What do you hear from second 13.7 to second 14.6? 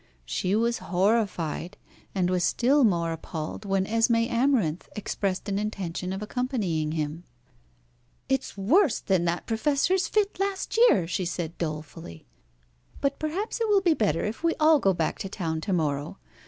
be better if we